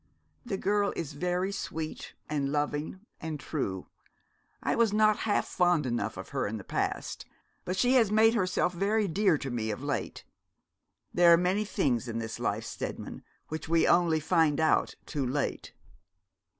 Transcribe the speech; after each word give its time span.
The 0.43 0.57
girl 0.57 0.91
is 0.95 1.13
very 1.13 1.51
sweet, 1.51 2.15
and 2.27 2.51
loving, 2.51 3.01
and 3.19 3.39
true. 3.39 3.85
I 4.63 4.73
was 4.73 4.91
not 4.91 5.15
half 5.29 5.45
fond 5.47 5.85
enough 5.85 6.17
of 6.17 6.29
her 6.29 6.47
in 6.47 6.57
the 6.57 6.63
past; 6.63 7.23
but 7.65 7.77
she 7.77 7.93
has 7.97 8.11
made 8.11 8.33
herself 8.33 8.73
very 8.73 9.07
dear 9.07 9.37
to 9.37 9.51
me 9.51 9.69
of 9.69 9.83
late. 9.83 10.25
There 11.13 11.31
are 11.31 11.37
many 11.37 11.65
things 11.65 12.07
in 12.07 12.17
this 12.17 12.39
life, 12.39 12.65
Steadman, 12.65 13.23
which 13.49 13.69
we 13.69 13.85
only 13.87 14.19
find 14.19 14.59
out 14.59 14.95
too 15.05 15.23
late.' 15.23 15.71